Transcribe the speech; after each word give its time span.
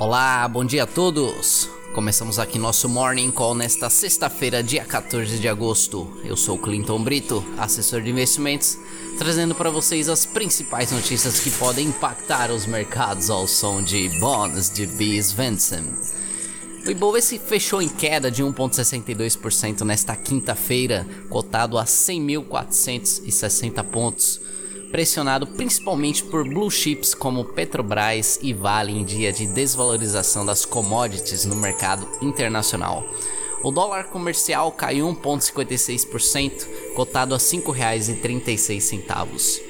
Olá, 0.00 0.48
bom 0.48 0.64
dia 0.64 0.84
a 0.84 0.86
todos. 0.86 1.68
Começamos 1.92 2.38
aqui 2.38 2.58
nosso 2.58 2.88
Morning 2.88 3.30
Call 3.30 3.54
nesta 3.54 3.90
sexta-feira, 3.90 4.62
dia 4.62 4.82
14 4.82 5.38
de 5.38 5.46
agosto. 5.46 6.10
Eu 6.24 6.38
sou 6.38 6.56
Clinton 6.56 7.04
Brito, 7.04 7.44
assessor 7.58 8.00
de 8.00 8.08
investimentos, 8.08 8.78
trazendo 9.18 9.54
para 9.54 9.68
vocês 9.68 10.08
as 10.08 10.24
principais 10.24 10.90
notícias 10.90 11.40
que 11.40 11.50
podem 11.50 11.88
impactar 11.88 12.50
os 12.50 12.64
mercados 12.64 13.28
ao 13.28 13.46
som 13.46 13.82
de 13.82 14.08
Bonds 14.18 14.70
de 14.70 14.86
Bis 14.86 15.32
Vensen. 15.32 15.84
O 16.86 16.90
Ibovespa 16.90 17.38
fechou 17.38 17.82
em 17.82 17.88
queda 17.90 18.30
de 18.30 18.42
1,62% 18.42 19.82
nesta 19.82 20.16
quinta-feira, 20.16 21.06
cotado 21.28 21.76
a 21.76 21.84
100.460 21.84 23.84
pontos 23.84 24.40
pressionado 24.90 25.46
principalmente 25.46 26.24
por 26.24 26.48
blue 26.48 26.70
chips 26.70 27.14
como 27.14 27.44
Petrobras 27.44 28.38
e 28.42 28.52
Vale 28.52 28.92
em 28.92 29.04
dia 29.04 29.32
de 29.32 29.46
desvalorização 29.46 30.44
das 30.44 30.64
commodities 30.64 31.44
no 31.44 31.56
mercado 31.56 32.08
internacional. 32.20 33.04
O 33.62 33.70
dólar 33.70 34.04
comercial 34.04 34.72
caiu 34.72 35.06
1,56%, 35.14 36.94
cotado 36.94 37.34
a 37.34 37.38
R$ 37.38 37.42
5,36. 37.42 39.69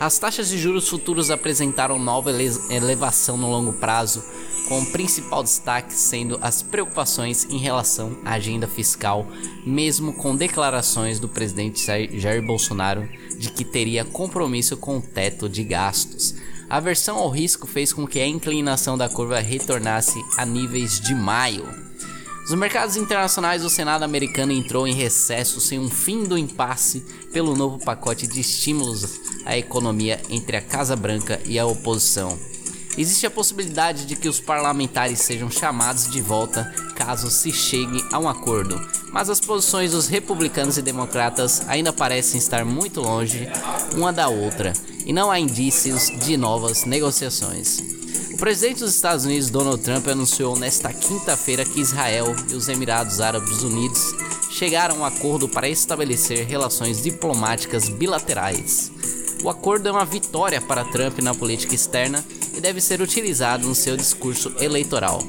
As 0.00 0.16
taxas 0.16 0.48
de 0.48 0.56
juros 0.56 0.88
futuros 0.88 1.28
apresentaram 1.28 1.98
nova 1.98 2.30
elevação 2.30 3.36
no 3.36 3.50
longo 3.50 3.72
prazo, 3.72 4.22
com 4.68 4.80
o 4.80 4.86
principal 4.92 5.42
destaque 5.42 5.92
sendo 5.92 6.38
as 6.40 6.62
preocupações 6.62 7.44
em 7.46 7.58
relação 7.58 8.16
à 8.24 8.34
agenda 8.34 8.68
fiscal, 8.68 9.26
mesmo 9.66 10.12
com 10.12 10.36
declarações 10.36 11.18
do 11.18 11.28
presidente 11.28 11.84
Jair 11.84 12.46
Bolsonaro 12.46 13.08
de 13.36 13.50
que 13.50 13.64
teria 13.64 14.04
compromisso 14.04 14.76
com 14.76 14.98
o 14.98 15.02
teto 15.02 15.48
de 15.48 15.64
gastos. 15.64 16.34
A 16.70 16.76
aversão 16.76 17.16
ao 17.16 17.30
risco 17.30 17.66
fez 17.66 17.92
com 17.92 18.06
que 18.06 18.20
a 18.20 18.26
inclinação 18.26 18.96
da 18.96 19.08
curva 19.08 19.40
retornasse 19.40 20.22
a 20.36 20.44
níveis 20.44 21.00
de 21.00 21.14
maio. 21.14 21.87
Nos 22.48 22.58
mercados 22.58 22.96
internacionais, 22.96 23.62
o 23.62 23.68
Senado 23.68 24.04
americano 24.04 24.52
entrou 24.52 24.88
em 24.88 24.94
recesso 24.94 25.60
sem 25.60 25.78
um 25.78 25.90
fim 25.90 26.24
do 26.24 26.38
impasse 26.38 27.00
pelo 27.30 27.54
novo 27.54 27.78
pacote 27.78 28.26
de 28.26 28.40
estímulos 28.40 29.20
à 29.44 29.58
economia 29.58 30.18
entre 30.30 30.56
a 30.56 30.62
Casa 30.62 30.96
Branca 30.96 31.38
e 31.44 31.58
a 31.58 31.66
oposição. 31.66 32.38
Existe 32.96 33.26
a 33.26 33.30
possibilidade 33.30 34.06
de 34.06 34.16
que 34.16 34.30
os 34.30 34.40
parlamentares 34.40 35.20
sejam 35.20 35.50
chamados 35.50 36.10
de 36.10 36.22
volta 36.22 36.64
caso 36.96 37.30
se 37.30 37.52
chegue 37.52 38.02
a 38.10 38.18
um 38.18 38.26
acordo, 38.26 38.80
mas 39.12 39.28
as 39.28 39.40
posições 39.40 39.92
dos 39.92 40.06
republicanos 40.06 40.78
e 40.78 40.82
democratas 40.82 41.68
ainda 41.68 41.92
parecem 41.92 42.38
estar 42.38 42.64
muito 42.64 43.02
longe 43.02 43.46
uma 43.94 44.10
da 44.10 44.28
outra 44.28 44.72
e 45.04 45.12
não 45.12 45.30
há 45.30 45.38
indícios 45.38 46.10
de 46.24 46.38
novas 46.38 46.86
negociações. 46.86 47.97
O 48.38 48.40
presidente 48.40 48.78
dos 48.78 48.94
Estados 48.94 49.24
Unidos, 49.24 49.50
Donald 49.50 49.82
Trump, 49.82 50.06
anunciou 50.06 50.56
nesta 50.56 50.92
quinta-feira 50.92 51.64
que 51.64 51.80
Israel 51.80 52.36
e 52.48 52.54
os 52.54 52.68
Emirados 52.68 53.20
Árabes 53.20 53.64
Unidos 53.64 54.14
chegaram 54.48 54.94
a 54.94 54.98
um 54.98 55.04
acordo 55.04 55.48
para 55.48 55.68
estabelecer 55.68 56.46
relações 56.46 57.02
diplomáticas 57.02 57.88
bilaterais. 57.88 58.92
O 59.42 59.50
acordo 59.50 59.88
é 59.88 59.90
uma 59.90 60.04
vitória 60.04 60.60
para 60.60 60.84
Trump 60.84 61.18
na 61.18 61.34
política 61.34 61.74
externa 61.74 62.24
e 62.56 62.60
deve 62.60 62.80
ser 62.80 63.00
utilizado 63.00 63.66
no 63.66 63.74
seu 63.74 63.96
discurso 63.96 64.54
eleitoral. 64.60 65.20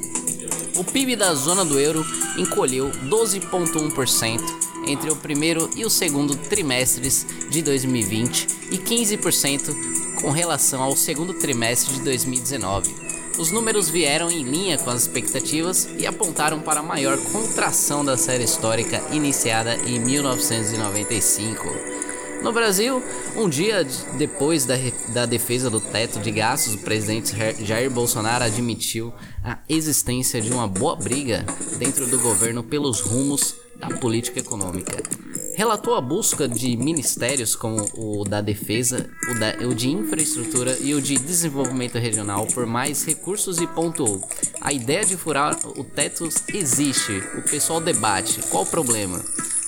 O 0.76 0.84
PIB 0.84 1.16
da 1.16 1.34
zona 1.34 1.66
do 1.66 1.80
euro 1.80 2.06
encolheu 2.38 2.92
12,1% 2.92 4.40
entre 4.86 5.10
o 5.10 5.16
primeiro 5.16 5.68
e 5.76 5.84
o 5.84 5.90
segundo 5.90 6.36
trimestres 6.36 7.26
de 7.50 7.64
2020 7.64 8.48
e 8.70 8.78
15% 8.78 9.99
com 10.22 10.32
relação 10.32 10.82
ao 10.82 10.96
segundo 10.96 11.34
trimestre 11.34 11.94
de 11.94 12.02
2019. 12.02 12.96
Os 13.38 13.52
números 13.52 13.90
vieram 13.90 14.30
em 14.30 14.44
linha 14.44 14.78
com 14.78 14.90
as 14.90 15.04
expectativas 15.04 15.88
e 15.98 16.06
apontaram 16.06 16.60
para 16.60 16.82
a 16.82 16.84
maior 16.84 17.18
contração 17.32 18.04
da 18.04 18.18
série 18.18 18.44
histórica 18.44 19.02
iniciada 19.12 19.76
em 19.88 20.00
1995. 20.00 21.64
No 22.42 22.54
Brasil, 22.54 23.04
um 23.36 23.50
dia 23.50 23.86
depois 24.18 24.66
da, 24.66 24.76
da 25.10 25.26
defesa 25.26 25.70
do 25.70 25.80
teto 25.80 26.20
de 26.20 26.32
gastos, 26.32 26.74
o 26.74 26.80
presidente 26.80 27.34
Jair 27.66 27.90
Bolsonaro 27.90 28.44
admitiu 28.44 29.14
a 29.44 29.60
existência 29.68 30.42
de 30.42 30.52
uma 30.52 30.68
boa 30.68 30.96
briga 30.96 31.46
dentro 31.78 32.08
do 32.08 32.20
governo 32.20 32.64
pelos 32.64 33.02
rumos 33.02 33.56
da 33.80 33.88
política 33.88 34.40
econômica. 34.40 35.02
Relatou 35.56 35.96
a 35.96 36.02
busca 36.02 36.48
de 36.48 36.78
ministérios 36.78 37.56
como 37.56 37.86
o 37.94 38.24
da 38.24 38.40
Defesa, 38.40 39.10
o, 39.30 39.40
da, 39.40 39.68
o 39.68 39.76
de 39.76 39.90
Infraestrutura 39.90 40.78
e 40.80 40.94
o 40.94 41.02
de 41.02 41.16
Desenvolvimento 41.16 41.98
Regional 41.98 42.46
por 42.48 42.66
mais 42.66 43.04
recursos 43.06 43.60
e 43.60 43.68
pontuou: 43.68 44.22
a 44.62 44.72
ideia 44.72 45.04
de 45.04 45.18
furar 45.18 45.58
o 45.78 45.84
teto 45.84 46.30
existe, 46.54 47.22
o 47.38 47.42
pessoal 47.42 47.82
debate, 47.82 48.42
qual 48.50 48.64
o 48.64 48.68
problema? 48.68 49.22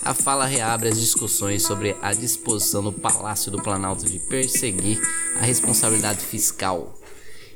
A 0.04 0.14
fala 0.14 0.46
reabre 0.46 0.90
as 0.90 1.00
discussões 1.00 1.62
sobre 1.62 1.96
a 2.02 2.14
disposição 2.14 2.82
do 2.82 2.92
Palácio 2.92 3.52
do 3.52 3.62
Planalto 3.62 4.06
de 4.06 4.18
perseguir 4.18 5.00
a 5.36 5.46
responsabilidade 5.46 6.22
fiscal. 6.22 7.01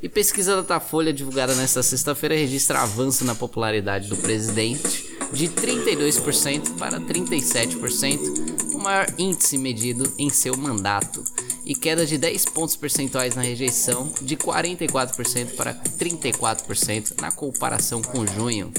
E 0.06 0.08
pesquisa 0.08 0.52
da 0.58 0.62
Datafolha 0.62 1.12
divulgada 1.12 1.56
nesta 1.56 1.82
sexta-feira 1.82 2.36
registra 2.36 2.84
avanço 2.84 3.26
na 3.26 3.34
popularidade 3.34 4.08
do 4.08 4.16
presidente 4.16 5.18
de 5.34 5.50
32% 5.50 6.78
para 6.78 7.02
37%, 7.02 8.76
o 8.76 8.78
maior 8.78 9.08
índice 9.18 9.58
medido 9.58 10.14
em 10.20 10.30
seu 10.30 10.56
mandato, 10.56 11.24
e 11.66 11.74
queda 11.74 12.06
de 12.06 12.20
10 12.20 12.46
pontos 12.46 12.76
percentuais 12.76 13.36
na 13.36 13.42
rejeição, 13.42 14.14
de 14.22 14.38
44% 14.38 15.56
para 15.56 15.74
34% 15.74 17.20
na 17.20 17.32
comparação 17.32 18.04
com 18.04 18.28
junho. 18.28 18.72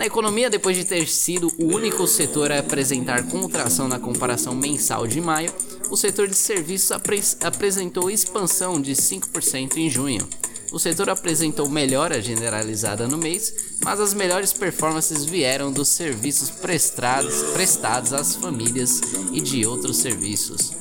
Na 0.00 0.06
economia, 0.06 0.48
depois 0.48 0.78
de 0.78 0.84
ter 0.86 1.06
sido 1.06 1.52
o 1.58 1.74
único 1.74 2.06
setor 2.06 2.50
a 2.50 2.60
apresentar 2.60 3.22
contração 3.24 3.86
na 3.86 3.98
comparação 3.98 4.54
mensal 4.54 5.06
de 5.06 5.20
maio, 5.20 5.52
o 5.90 5.96
setor 5.96 6.26
de 6.26 6.34
serviços 6.36 6.90
apre 6.90 7.20
apresentou 7.42 8.10
expansão 8.10 8.80
de 8.80 8.92
5% 8.92 9.76
em 9.76 9.90
junho. 9.90 10.26
O 10.72 10.78
setor 10.78 11.10
apresentou 11.10 11.68
melhora 11.68 12.22
generalizada 12.22 13.06
no 13.06 13.18
mês, 13.18 13.52
mas 13.84 14.00
as 14.00 14.14
melhores 14.14 14.54
performances 14.54 15.26
vieram 15.26 15.70
dos 15.70 15.88
serviços 15.88 16.48
prestados, 16.48 17.42
prestados 17.52 18.14
às 18.14 18.34
famílias 18.34 19.02
e 19.34 19.40
de 19.42 19.66
outros 19.66 19.98
serviços. 19.98 20.72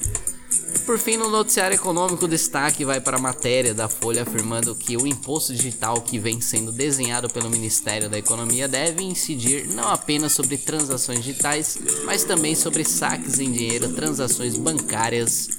Por 0.89 0.97
fim, 0.97 1.17
no 1.17 1.29
noticiário 1.29 1.75
econômico, 1.75 2.25
o 2.25 2.27
destaque 2.27 2.83
vai 2.83 2.99
para 2.99 3.17
a 3.17 3.21
matéria 3.21 3.75
da 3.75 3.87
Folha 3.87 4.23
afirmando 4.23 4.73
que 4.73 4.97
o 4.97 5.05
imposto 5.05 5.53
digital 5.53 6.01
que 6.01 6.17
vem 6.17 6.41
sendo 6.41 6.71
desenhado 6.71 7.29
pelo 7.29 7.47
Ministério 7.47 8.09
da 8.09 8.17
Economia 8.17 8.67
deve 8.67 9.03
incidir 9.03 9.67
não 9.67 9.87
apenas 9.87 10.31
sobre 10.31 10.57
transações 10.57 11.23
digitais, 11.23 11.77
mas 12.05 12.23
também 12.23 12.55
sobre 12.55 12.83
saques 12.83 13.39
em 13.39 13.51
dinheiro, 13.51 13.93
transações 13.93 14.57
bancárias, 14.57 15.49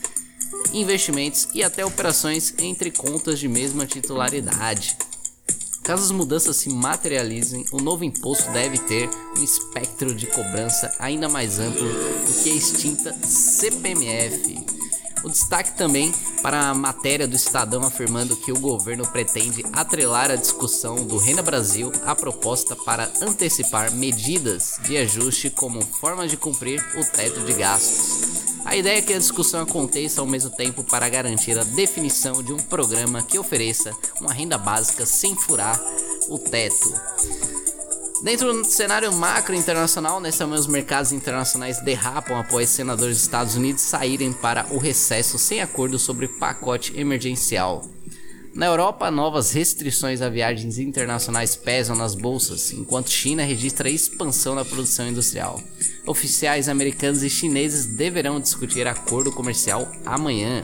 investimentos 0.73 1.47
e 1.55 1.63
até 1.63 1.87
operações 1.87 2.53
entre 2.59 2.91
contas 2.91 3.39
de 3.39 3.47
mesma 3.47 3.87
titularidade. 3.87 4.97
Caso 5.85 6.03
as 6.03 6.11
mudanças 6.11 6.57
se 6.57 6.69
materializem, 6.71 7.65
o 7.71 7.81
novo 7.81 8.03
imposto 8.03 8.51
deve 8.51 8.79
ter 8.79 9.09
um 9.39 9.45
espectro 9.45 10.13
de 10.13 10.27
cobrança 10.27 10.93
ainda 10.99 11.29
mais 11.29 11.61
amplo 11.61 11.87
do 11.87 12.43
que 12.43 12.51
a 12.51 12.55
extinta 12.55 13.17
CPMF. 13.23 14.80
O 15.23 15.29
destaque 15.29 15.73
também 15.73 16.13
para 16.43 16.71
a 16.71 16.75
matéria 16.75 17.29
do 17.29 17.37
Estadão 17.37 17.83
afirmando 17.83 18.37
que 18.37 18.51
o 18.51 18.59
governo 18.59 19.07
pretende 19.07 19.65
atrelar 19.73 20.31
a 20.31 20.37
discussão 20.37 21.05
do 21.05 21.19
Renda 21.19 21.43
Brasil 21.43 21.93
à 22.05 22.15
proposta 22.15 22.75
para 22.75 23.11
antecipar 23.21 23.93
medidas 23.93 24.79
de 24.83 24.97
ajuste 24.97 25.51
como 25.51 25.83
forma 25.83 26.27
de 26.27 26.37
cumprir 26.37 26.83
o 26.97 27.05
teto 27.05 27.41
de 27.41 27.53
gastos. 27.53 28.41
A 28.65 28.77
ideia 28.77 28.99
é 28.99 29.03
que 29.03 29.13
a 29.13 29.19
discussão 29.19 29.63
aconteça 29.63 30.21
ao 30.21 30.27
mesmo 30.27 30.51
tempo 30.51 30.85
para 30.85 31.09
garantir 31.09 31.59
a 31.59 31.65
definição 31.65 32.43
de 32.43 32.53
um 32.53 32.59
programa 32.59 33.23
que 33.23 33.39
ofereça 33.39 33.95
uma 34.21 34.33
renda 34.33 34.57
básica 34.57 35.05
sem 35.05 35.35
furar 35.37 35.81
o 36.29 36.39
teto. 36.39 36.95
Dentro 38.23 38.53
do 38.53 38.65
cenário 38.67 39.11
macro 39.15 39.55
internacional, 39.55 40.21
nessa 40.21 40.39
semana 40.39 40.61
os 40.61 40.67
mercados 40.67 41.11
internacionais 41.11 41.81
derrapam 41.81 42.39
após 42.39 42.69
senadores 42.69 43.17
dos 43.17 43.25
Estados 43.25 43.57
Unidos 43.57 43.81
saírem 43.81 44.31
para 44.31 44.67
o 44.71 44.77
recesso 44.77 45.39
sem 45.39 45.63
acordo 45.63 45.99
sobre 45.99 46.29
pacote 46.29 46.93
emergencial. 47.01 47.83
Na 48.55 48.67
Europa, 48.67 49.11
novas 49.11 49.53
restrições 49.53 50.21
a 50.21 50.29
viagens 50.29 50.79
internacionais 50.79 51.57
pesam 51.57 51.97
nas 51.97 52.15
bolsas, 52.15 52.73
enquanto 52.73 53.09
China 53.09 53.43
registra 53.43 53.89
expansão 53.89 54.55
da 54.55 54.67
produção 54.67 55.09
industrial. 55.09 55.63
Oficiais 56.07 56.69
americanos 56.69 57.23
e 57.23 57.31
chineses 57.31 57.87
deverão 57.87 58.39
discutir 58.39 58.87
acordo 58.87 59.33
comercial 59.33 59.91
amanhã. 60.05 60.63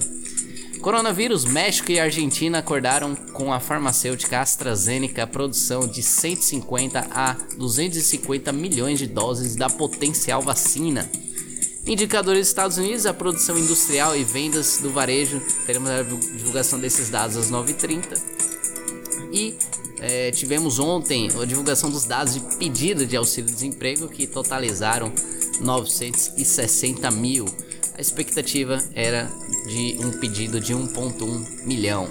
Coronavírus, 0.80 1.44
México 1.44 1.90
e 1.90 1.98
Argentina 1.98 2.58
acordaram 2.58 3.14
com 3.14 3.52
a 3.52 3.58
farmacêutica 3.58 4.40
AstraZeneca 4.40 5.24
a 5.24 5.26
produção 5.26 5.86
de 5.86 6.02
150 6.02 7.08
a 7.10 7.36
250 7.56 8.52
milhões 8.52 8.98
de 8.98 9.06
doses 9.06 9.56
da 9.56 9.68
potencial 9.68 10.42
vacina. 10.42 11.10
Indicadores 11.86 12.40
dos 12.40 12.48
Estados 12.48 12.78
Unidos, 12.78 13.06
a 13.06 13.14
produção 13.14 13.58
industrial 13.58 14.16
e 14.16 14.24
vendas 14.24 14.78
do 14.78 14.90
varejo, 14.90 15.40
teremos 15.66 15.88
a 15.90 16.02
divulgação 16.02 16.78
desses 16.78 17.10
dados 17.10 17.36
às 17.36 17.50
9h30. 17.50 18.20
E 19.32 19.56
É, 19.98 20.30
tivemos 20.30 20.78
ontem 20.78 21.30
a 21.40 21.44
divulgação 21.46 21.90
dos 21.90 22.04
dados 22.04 22.34
de 22.34 22.40
pedido 22.58 23.06
de 23.06 23.16
auxílio-desemprego 23.16 24.08
que 24.08 24.26
totalizaram 24.26 25.10
960 25.60 27.10
mil. 27.12 27.46
A 27.96 28.00
expectativa 28.00 28.78
era 28.94 29.26
de 29.66 29.98
um 30.04 30.12
pedido 30.20 30.60
de 30.60 30.74
1,1 30.74 31.66
milhão. 31.66 32.08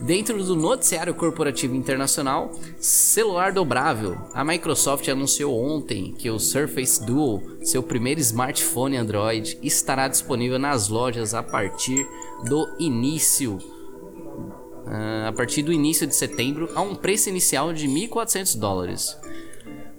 Dentro 0.00 0.42
do 0.42 0.56
noticiário 0.56 1.14
corporativo 1.14 1.76
internacional, 1.76 2.50
celular 2.80 3.52
dobrável. 3.52 4.18
A 4.34 4.44
Microsoft 4.44 5.06
anunciou 5.08 5.56
ontem 5.56 6.12
que 6.12 6.28
o 6.28 6.40
Surface 6.40 7.04
Duo, 7.04 7.40
seu 7.62 7.84
primeiro 7.84 8.20
smartphone 8.20 8.96
Android, 8.96 9.56
estará 9.62 10.08
disponível 10.08 10.58
nas 10.58 10.88
lojas 10.88 11.34
a 11.34 11.42
partir 11.42 12.04
do 12.48 12.68
início 12.80 13.58
uh, 14.86 15.28
a 15.28 15.32
partir 15.32 15.62
do 15.62 15.72
início 15.72 16.06
de 16.06 16.16
setembro 16.16 16.68
a 16.74 16.82
um 16.82 16.94
preço 16.94 17.28
inicial 17.28 17.72
de 17.72 17.86
1.400 17.86 18.58
dólares. 18.58 19.16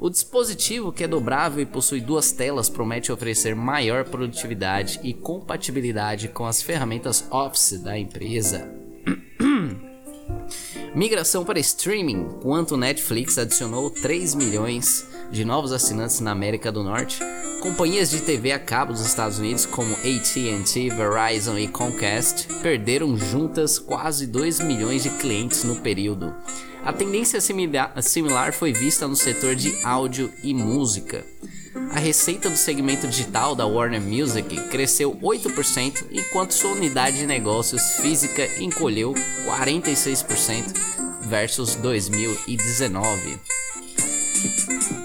O 0.03 0.09
dispositivo, 0.09 0.91
que 0.91 1.05
é 1.05 1.07
dobrável 1.07 1.63
e 1.63 1.65
possui 1.65 2.01
duas 2.01 2.33
telas, 2.33 2.69
promete 2.69 3.09
oferecer 3.09 3.55
maior 3.55 4.03
produtividade 4.03 4.99
e 5.01 5.13
compatibilidade 5.13 6.27
com 6.27 6.45
as 6.45 6.61
ferramentas 6.61 7.25
Office 7.31 7.79
da 7.79 7.97
empresa. 7.97 8.69
Migração 10.93 11.45
para 11.45 11.57
streaming. 11.57 12.37
Quanto 12.41 12.75
Netflix 12.75 13.37
adicionou 13.37 13.89
3 13.89 14.35
milhões 14.35 15.07
de 15.31 15.45
novos 15.45 15.71
assinantes 15.71 16.19
na 16.19 16.31
América 16.31 16.69
do 16.69 16.83
Norte, 16.83 17.21
companhias 17.61 18.09
de 18.11 18.19
TV 18.23 18.51
a 18.51 18.59
cabo 18.59 18.91
dos 18.91 19.05
Estados 19.05 19.39
Unidos 19.39 19.65
como 19.65 19.93
AT&T, 19.93 20.89
Verizon 20.89 21.57
e 21.57 21.69
Comcast 21.69 22.49
perderam 22.61 23.15
juntas 23.15 23.79
quase 23.79 24.27
2 24.27 24.59
milhões 24.59 25.01
de 25.01 25.11
clientes 25.11 25.63
no 25.63 25.77
período. 25.77 26.35
A 26.85 26.91
tendência 26.91 27.39
similar 27.39 28.51
foi 28.51 28.73
vista 28.73 29.07
no 29.07 29.15
setor 29.15 29.55
de 29.55 29.73
áudio 29.85 30.29
e 30.43 30.53
música. 30.53 31.25
A 31.91 31.99
receita 31.99 32.49
do 32.49 32.57
segmento 32.57 33.07
digital 33.07 33.55
da 33.55 33.65
Warner 33.65 34.01
Music 34.01 34.69
cresceu 34.69 35.15
8%, 35.15 36.07
enquanto 36.11 36.53
sua 36.53 36.71
unidade 36.71 37.19
de 37.19 37.25
negócios 37.25 37.81
física 38.01 38.45
encolheu 38.61 39.13
46% 39.45 40.73
versus 41.21 41.75
2019. 41.75 43.39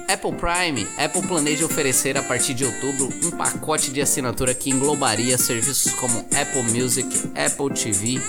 Apple 0.08 0.32
Prime, 0.32 0.86
Apple 0.98 1.22
planeja 1.28 1.64
oferecer 1.64 2.18
a 2.18 2.22
partir 2.24 2.54
de 2.54 2.64
outubro 2.64 3.08
um 3.24 3.30
pacote 3.30 3.92
de 3.92 4.00
assinatura 4.00 4.52
que 4.52 4.70
englobaria 4.70 5.38
serviços 5.38 5.92
como 5.92 6.26
Apple 6.34 6.64
Music, 6.64 7.08
Apple 7.36 7.72
TV 7.72 8.20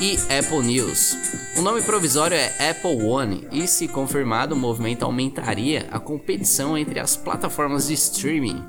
e 0.00 0.16
Apple 0.36 0.66
News. 0.66 1.16
O 1.56 1.62
nome 1.62 1.82
provisório 1.82 2.36
é 2.36 2.70
Apple 2.70 3.02
One 3.02 3.48
e, 3.50 3.66
se 3.66 3.88
confirmado, 3.88 4.54
o 4.54 4.58
movimento 4.58 5.04
aumentaria 5.04 5.88
a 5.90 5.98
competição 5.98 6.78
entre 6.78 7.00
as 7.00 7.16
plataformas 7.16 7.88
de 7.88 7.94
streaming. 7.94 8.64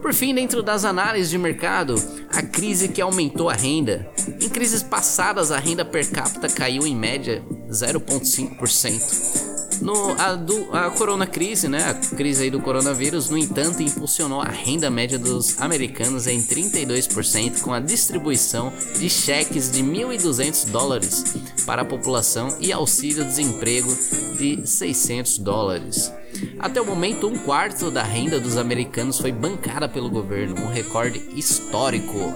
Por 0.00 0.14
fim, 0.14 0.32
dentro 0.34 0.62
das 0.62 0.84
análises 0.84 1.30
de 1.30 1.38
mercado, 1.38 1.96
a 2.30 2.42
crise 2.42 2.88
que 2.88 3.00
aumentou 3.00 3.50
a 3.50 3.54
renda. 3.54 4.08
Em 4.40 4.48
crises 4.48 4.82
passadas, 4.82 5.50
a 5.50 5.58
renda 5.58 5.84
per 5.84 6.08
capita 6.10 6.48
caiu 6.48 6.86
em 6.86 6.94
média 6.94 7.42
0,5%. 7.68 9.55
No, 9.80 10.12
a, 10.18 10.34
do, 10.34 10.74
a 10.74 10.90
corona 10.90 11.26
crise, 11.26 11.68
né, 11.68 11.84
a 11.84 11.94
crise 12.16 12.44
aí 12.44 12.50
do 12.50 12.60
coronavírus, 12.60 13.28
no 13.28 13.36
entanto, 13.36 13.82
impulsionou 13.82 14.40
a 14.40 14.48
renda 14.48 14.90
média 14.90 15.18
dos 15.18 15.60
americanos 15.60 16.26
em 16.26 16.42
32% 16.42 17.60
com 17.60 17.72
a 17.72 17.80
distribuição 17.80 18.72
de 18.98 19.08
cheques 19.08 19.70
de 19.70 19.82
1.200 19.82 20.70
dólares 20.70 21.36
para 21.64 21.82
a 21.82 21.84
população 21.84 22.56
e 22.60 22.72
auxílio-desemprego 22.72 23.94
de 24.36 24.66
600 24.66 25.38
dólares. 25.38 26.12
Até 26.58 26.80
o 26.80 26.86
momento, 26.86 27.28
um 27.28 27.38
quarto 27.38 27.90
da 27.90 28.02
renda 28.02 28.38
dos 28.38 28.56
americanos 28.56 29.18
foi 29.18 29.32
bancada 29.32 29.88
pelo 29.88 30.10
governo, 30.10 30.60
um 30.62 30.68
recorde 30.68 31.22
histórico. 31.34 32.34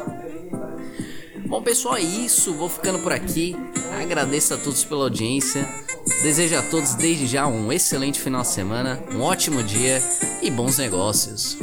Bom, 1.47 1.61
pessoal, 1.63 1.97
é 1.97 2.01
isso. 2.01 2.55
Vou 2.55 2.69
ficando 2.69 3.01
por 3.01 3.13
aqui. 3.13 3.57
Agradeço 4.01 4.55
a 4.55 4.57
todos 4.57 4.85
pela 4.85 5.03
audiência. 5.05 5.69
Desejo 6.23 6.59
a 6.59 6.63
todos 6.63 6.95
desde 6.95 7.27
já 7.27 7.47
um 7.47 7.73
excelente 7.73 8.21
final 8.21 8.43
de 8.43 8.49
semana, 8.49 9.01
um 9.13 9.23
ótimo 9.23 9.63
dia 9.63 10.03
e 10.43 10.51
bons 10.51 10.77
negócios. 10.77 11.57